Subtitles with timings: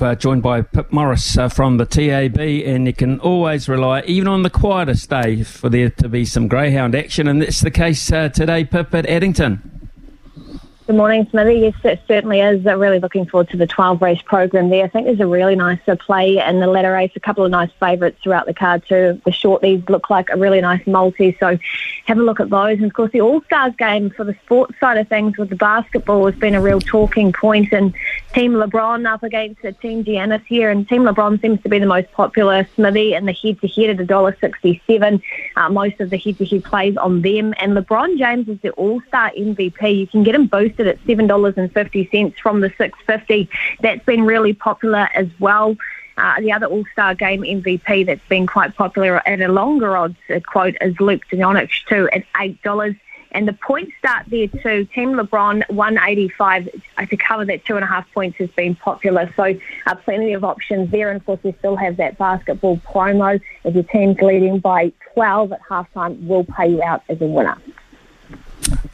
[0.00, 4.26] Uh, joined by Pip Morris uh, from the TAB, and you can always rely, even
[4.26, 8.10] on the quietest day, for there to be some greyhound action, and that's the case
[8.10, 9.71] uh, today, Pip, at Addington.
[10.92, 11.54] Good morning, Smithy.
[11.54, 12.66] Yes, it certainly is.
[12.66, 14.84] I'm really looking forward to the 12 race program there.
[14.84, 17.50] I think there's a really nice uh, play in the ladder race, a couple of
[17.50, 19.18] nice favourites throughout the card too.
[19.24, 21.58] The shorties look like a really nice multi, so
[22.04, 22.76] have a look at those.
[22.76, 25.56] And of course, the All Stars game for the sports side of things with the
[25.56, 27.72] basketball has been a real talking point.
[27.72, 27.94] And
[28.34, 32.12] Team LeBron up against Team Giannis here, and Team LeBron seems to be the most
[32.12, 35.22] popular Smithy in the head-to-head at $1.67.
[35.56, 39.98] Uh, most of the head-to-head plays on them, and LeBron James is the All-Star MVP.
[39.98, 43.48] You can get him boosted at $7.50 from the 650.
[43.80, 45.76] That's been really popular as well.
[46.16, 50.16] Uh, the other All Star Game MVP that's been quite popular at a longer odds
[50.46, 52.94] quote is Luka Doncic too at eight dollars.
[53.34, 54.84] And the points start there too.
[54.94, 56.68] Team LeBron 185
[57.08, 59.32] to cover that two and a half points has been popular.
[59.34, 59.54] So
[59.86, 61.10] uh, plenty of options there.
[61.10, 63.40] And of course, we still have that basketball promo.
[63.64, 67.56] If your team's leading by 12 at halftime, we'll pay you out as a winner.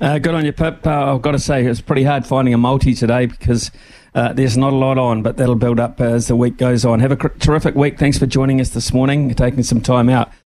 [0.00, 0.86] Uh, good on you, Pip.
[0.86, 3.72] Uh, I've got to say, it's pretty hard finding a multi today because
[4.14, 7.00] uh, there's not a lot on, but that'll build up as the week goes on.
[7.00, 7.98] Have a terrific week.
[7.98, 10.30] Thanks for joining us this morning, taking some time out.